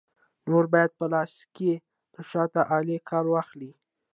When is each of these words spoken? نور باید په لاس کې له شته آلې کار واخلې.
نور 0.49 0.65
باید 0.73 0.91
په 0.99 1.05
لاس 1.13 1.33
کې 1.55 1.71
له 2.13 2.21
شته 2.29 2.61
آلې 2.77 2.97
کار 3.09 3.25
واخلې. 3.29 3.71